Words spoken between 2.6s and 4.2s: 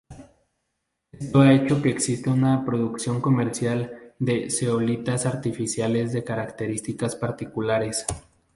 producción comercial